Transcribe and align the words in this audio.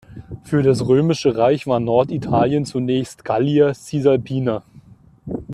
Für 0.41 0.63
das 0.63 0.87
Römische 0.87 1.37
Reich 1.37 1.67
war 1.67 1.79
Norditalien 1.79 2.65
zunächst 2.65 3.23
"Gallia 3.23 3.71
cisalpina". 3.75 4.63